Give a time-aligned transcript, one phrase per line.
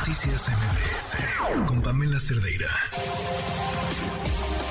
[0.00, 2.70] Noticias MBS con Pamela Cerdeira.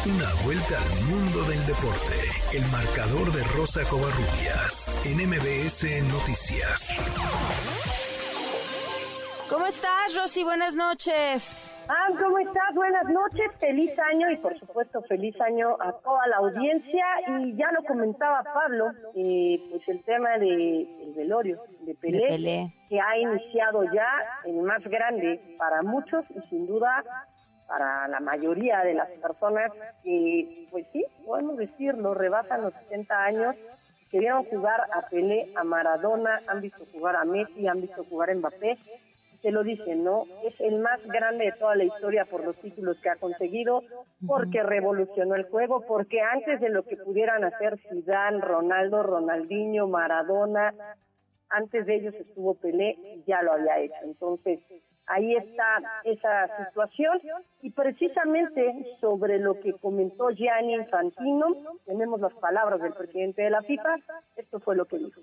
[0.05, 2.16] Una vuelta al mundo del deporte.
[2.51, 6.89] El marcador de Rosa Covarrubias en MBS Noticias.
[9.47, 10.43] ¿Cómo estás, Rosy?
[10.43, 11.68] Buenas noches.
[11.91, 12.75] Ah, ¿cómo estás?
[12.75, 17.04] Buenas noches, feliz año y por supuesto feliz año a toda la audiencia.
[17.39, 23.17] Y ya lo comentaba Pablo, eh, pues el tema de velorio de Pelé, que ha
[23.17, 24.07] iniciado ya
[24.45, 27.04] el más grande para muchos y sin duda
[27.67, 29.71] para la mayoría de las personas
[30.03, 33.56] que, pues sí, podemos decirlo, rebasan los 70 años,
[34.12, 38.30] que vieron jugar a Pelé, a Maradona, han visto jugar a Messi, han visto jugar
[38.30, 38.78] a Mbappé
[39.42, 40.26] se lo dicen, ¿no?
[40.44, 43.84] Es el más grande de toda la historia por los títulos que ha conseguido,
[44.28, 50.74] porque revolucionó el juego, porque antes de lo que pudieran hacer Zidane, Ronaldo, Ronaldinho, Maradona,
[51.50, 53.96] antes de ellos estuvo Pelé y ya lo había hecho.
[54.04, 54.60] Entonces,
[55.08, 57.20] ahí está esa situación
[57.62, 61.48] y precisamente sobre lo que comentó Gianni Infantino,
[61.86, 63.96] tenemos las palabras del presidente de la FIFA,
[64.38, 65.22] esto fue lo que dijo.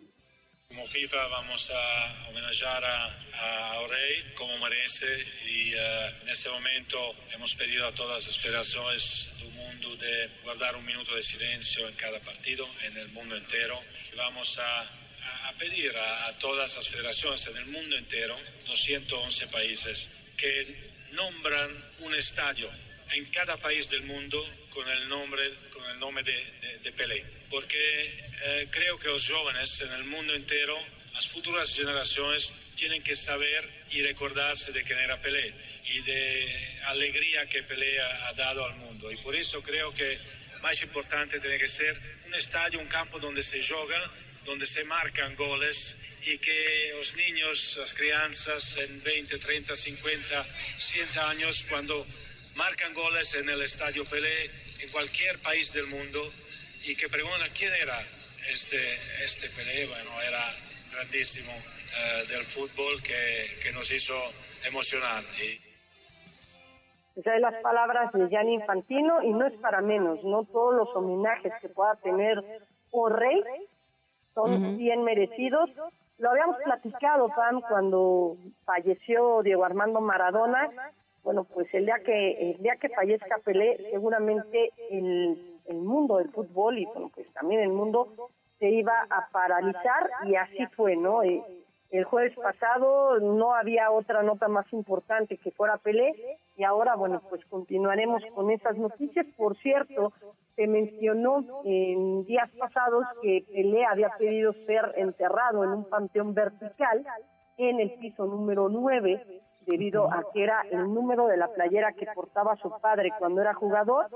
[0.77, 5.79] Como FIFA vamos a homenajear a, a Orey como merece y uh,
[6.21, 11.15] en este momento hemos pedido a todas las federaciones del mundo de guardar un minuto
[11.15, 13.81] de silencio en cada partido, en el mundo entero.
[14.19, 14.83] Vamos a,
[15.49, 21.71] a pedir a, a, todas las federaciones en el mundo entero, 211 países, que nombran
[22.01, 22.71] un estadio
[23.13, 27.25] en cada país del mundo con el nombre, con el nombre de, de, de Pelé.
[27.49, 27.79] Porque
[28.45, 30.77] eh, creo que los jóvenes en el mundo entero,
[31.15, 35.55] las futuras generaciones, tienen que saber y recordarse de quién era Pelé
[35.87, 39.11] y de alegría que Pelé ha, ha dado al mundo.
[39.11, 40.19] Y por eso creo que
[40.61, 41.97] más importante tiene que ser
[42.27, 44.13] un estadio, un campo donde se juega,
[44.45, 50.47] donde se marcan goles y que los niños, las crianzas en 20, 30, 50,
[50.77, 52.07] 100 años, cuando
[52.57, 54.47] marcan goles en el estadio Pelé,
[54.81, 56.21] en cualquier país del mundo,
[56.85, 57.99] y que preguntan quién era
[58.51, 58.79] este,
[59.23, 60.43] este Pelé, bueno, era
[60.93, 64.15] grandísimo uh, del fútbol que, que, nos hizo
[64.67, 65.23] emocionar.
[65.25, 65.61] ¿sí?
[67.23, 71.53] Son las palabras de Gianni Infantino y no es para menos, no todos los homenajes
[71.61, 72.43] que pueda tener
[72.91, 73.43] o rey
[74.35, 74.77] son uh -huh.
[74.77, 75.71] bien merecidos.
[76.19, 80.71] Lo habíamos platicado, Pam, cuando falleció Diego Armando Maradona.
[81.27, 86.31] Bueno, pues el día que el día que fallezca Pelé, seguramente el, el mundo del
[86.31, 91.25] fútbol y bueno, pues también el mundo se iba a paralizar y así fue, ¿no?
[91.25, 91.43] Eh,
[91.91, 96.15] el jueves pasado no había otra nota más importante que fuera Pelé
[96.57, 99.27] y ahora, bueno, pues continuaremos con esas noticias.
[99.37, 100.13] Por cierto,
[100.55, 107.05] se mencionó en días pasados que Pelé había pedido ser enterrado en un panteón vertical
[107.59, 112.07] en el piso número 9 debido a que era el número de la playera que
[112.15, 114.07] portaba su padre cuando era jugador.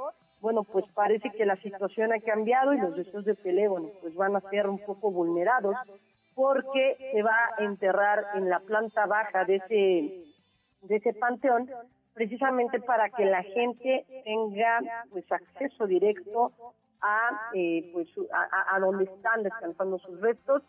[0.41, 3.69] Bueno, pues parece que la situación ha cambiado y los deseos de Pelé,
[4.01, 5.77] pues van a ser un poco vulnerados
[6.35, 10.25] porque se va a enterrar en la planta baja de ese
[10.83, 11.69] de ese panteón
[12.15, 14.81] precisamente para que la gente tenga
[15.11, 16.53] pues acceso directo
[17.03, 20.63] a eh, pues a, a donde están descansando sus restos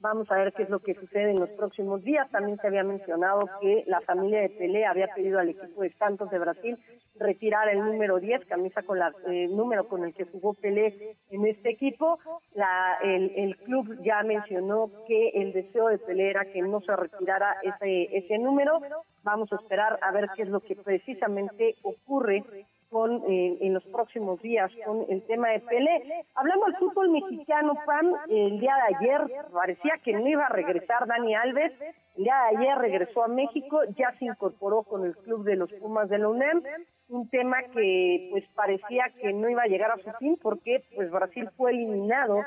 [0.00, 2.30] Vamos a ver qué es lo que sucede en los próximos días.
[2.30, 6.30] También se había mencionado que la familia de Pelé había pedido al equipo de Santos
[6.30, 6.78] de Brasil
[7.16, 11.46] retirar el número 10, camisa con la eh, número con el que jugó Pelé en
[11.46, 12.20] este equipo.
[12.54, 16.94] La, el, el club ya mencionó que el deseo de Pelé era que no se
[16.94, 18.80] retirara ese, ese número.
[19.24, 22.44] Vamos a esperar a ver qué es lo que precisamente ocurre
[22.90, 26.24] con eh, en los próximos días con el tema de Pelé.
[26.34, 29.20] Hablando del fútbol mexicano, Pam, el día de ayer
[29.52, 31.72] parecía que no iba a regresar Dani Alves.
[32.16, 35.72] El día de ayer regresó a México, ya se incorporó con el club de los
[35.74, 36.62] Pumas de la UNAM.
[37.08, 41.10] Un tema que pues parecía que no iba a llegar a su fin porque pues
[41.10, 42.40] Brasil fue eliminado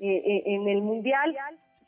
[0.00, 1.36] eh, eh, en el Mundial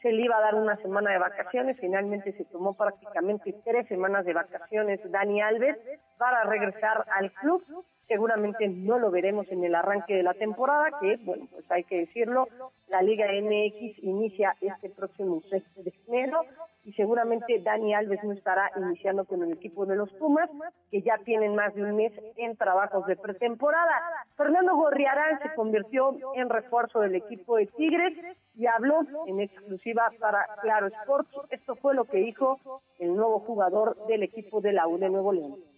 [0.02, 4.24] se le iba a dar una semana de vacaciones, finalmente se tomó prácticamente tres semanas
[4.24, 5.76] de vacaciones Dani Alves
[6.20, 7.64] para regresar al club
[8.10, 12.00] seguramente no lo veremos en el arranque de la temporada, que, bueno, pues hay que
[12.00, 12.48] decirlo,
[12.88, 16.40] la Liga MX inicia este próximo 6 de enero
[16.84, 20.50] y seguramente Dani Alves no estará iniciando con el equipo de los Pumas,
[20.90, 23.94] que ya tienen más de un mes en trabajos de pretemporada.
[24.36, 28.18] Fernando Gorriarán se convirtió en refuerzo del equipo de Tigres
[28.56, 31.30] y habló en exclusiva para Claro Sports.
[31.50, 32.58] Esto fue lo que dijo
[32.98, 35.69] el nuevo jugador del equipo de la U de Nuevo León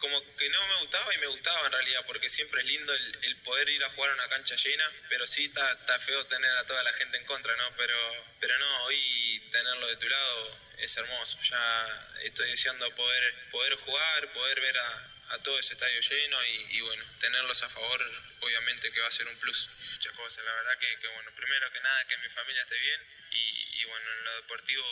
[0.00, 3.36] como que no me gustaba y me gustaba en realidad, porque siempre es lindo el,
[3.44, 6.66] poder ir a jugar a una cancha llena, pero sí está, está feo tener a
[6.66, 7.74] toda la gente en contra, ¿no?
[7.76, 7.94] Pero,
[8.38, 11.38] pero no, hoy tenerlo de tu lado es hermoso.
[11.42, 16.38] Ya estoy deseando poder, poder jugar, poder ver a, a todo ese estadio lleno
[16.70, 18.00] y, bueno, tenerlos a favor
[18.40, 19.68] obviamente que va a ser un plus.
[19.92, 23.19] Muchas cosas, la verdad que, bueno, primero que nada que mi familia esté bien
[23.80, 24.84] y, bueno, en lo deportivo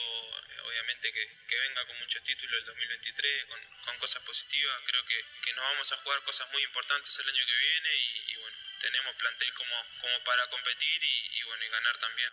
[0.64, 5.52] obviamente que, venga con muchos títulos el 2023, con, con cosas positivas, creo que, que,
[5.54, 7.90] nos vamos a jugar cosas muy importantes el año que viene
[8.32, 12.32] y, bueno, tenemos plantel como, como para competir y, bueno, y ganar también.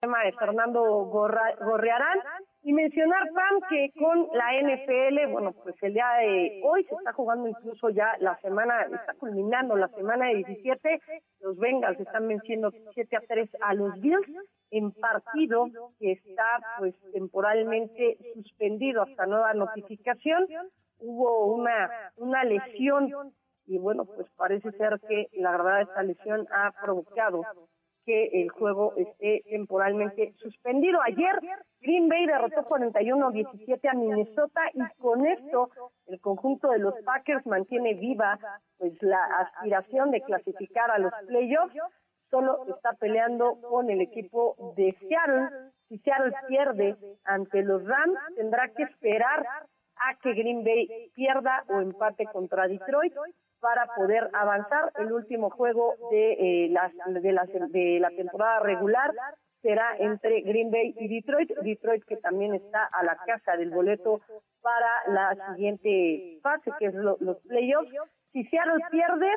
[0.00, 2.22] tema de Fernando Gorrearán
[2.62, 7.12] y mencionar, Pam, que con la NFL, bueno, pues el día de hoy se está
[7.12, 11.00] jugando incluso ya la semana, está culminando la semana de 17,
[11.40, 14.26] los Bengals están venciendo 7 a 3 a los Bills
[14.70, 15.68] en partido
[15.98, 20.46] que está pues temporalmente suspendido hasta nueva notificación.
[20.98, 23.32] Hubo una, una lesión
[23.66, 27.42] y bueno, pues parece ser que la verdad esta lesión ha provocado
[28.08, 30.98] que el juego esté temporalmente suspendido.
[31.02, 31.38] Ayer
[31.82, 35.68] Green Bay derrotó 41-17 a Minnesota y con esto
[36.06, 38.38] el conjunto de los Packers mantiene viva
[38.78, 41.76] pues la aspiración de clasificar a los playoffs.
[42.30, 45.70] Solo está peleando con el equipo de Seattle.
[45.90, 49.46] Si Seattle pierde ante los Rams, tendrá que esperar
[49.96, 53.12] a que Green Bay pierda o empate contra Detroit
[53.60, 54.92] para poder avanzar.
[54.96, 59.12] El último juego de, eh, las, de, la, de la temporada regular
[59.62, 61.50] será entre Green Bay y Detroit.
[61.62, 64.20] Detroit que también está a la casa del boleto
[64.60, 67.90] para la siguiente fase, que es los playoffs.
[68.32, 69.30] Si Seattle pierde,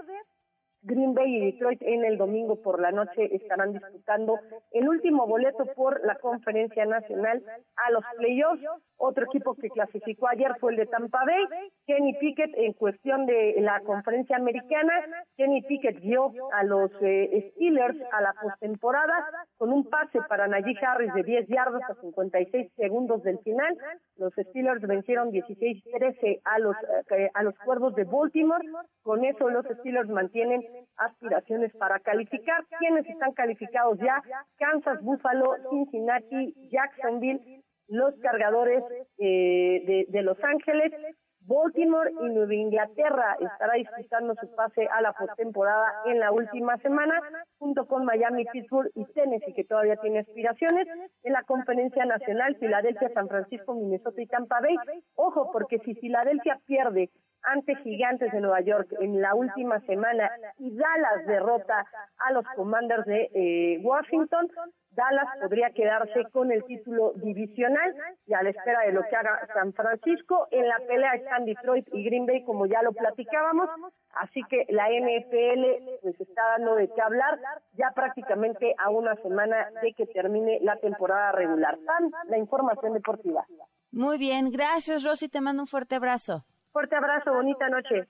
[0.84, 4.40] Green Bay y Detroit en el domingo por la noche estarán disputando
[4.72, 7.44] el último boleto por la conferencia nacional
[7.76, 8.64] a los playoffs.
[9.04, 11.70] Otro equipo que clasificó ayer fue el de Tampa Bay.
[11.88, 14.94] Kenny Pickett en cuestión de la conferencia americana.
[15.36, 19.26] Kenny Pickett dio a los eh, Steelers a la postemporada
[19.58, 23.76] con un pase para Najee Harris de 10 yardas a 56 segundos del final.
[24.18, 26.76] Los Steelers vencieron 16-13 a los
[27.10, 28.64] eh, a los Cuervos de Baltimore.
[29.02, 30.62] Con eso los Steelers mantienen
[30.98, 32.64] aspiraciones para calificar.
[32.78, 34.22] ¿Quiénes están calificados ya?
[34.58, 38.84] Kansas, Buffalo, Cincinnati, Jacksonville, los cargadores
[39.18, 40.94] eh, de, Los Ángeles,
[41.42, 47.20] Baltimore y Nueva Inglaterra estará disputando su pase a la postemporada en la última semana,
[47.58, 50.88] junto con Miami, Pittsburgh y Tennessee, que todavía tiene aspiraciones.
[51.24, 54.78] En la conferencia nacional, Filadelfia, San Francisco, Minnesota y Tampa Bay.
[55.16, 57.10] Ojo, porque si Filadelfia pierde
[57.44, 61.86] ante Gigantes de Nueva York en la última semana y Dallas derrota
[62.20, 64.48] a los Commanders de eh, Washington,
[64.92, 67.96] Dallas podría quedarse con el título divisional
[68.26, 70.48] y a la espera de lo que haga San Francisco.
[70.52, 73.70] En la pelea están Detroit y Green Bay, como ya lo platicábamos.
[74.14, 77.40] Así que la NFL pues está dando de qué hablar
[77.74, 81.78] ya prácticamente a una semana de que termine la temporada regular.
[81.86, 83.46] Tan la información deportiva.
[83.92, 86.44] Muy bien, gracias Rosy, te mando un fuerte abrazo.
[86.72, 88.08] Fuerte abrazo, bonita noche.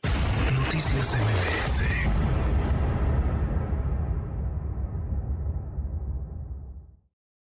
[0.72, 1.61] Noticias MBS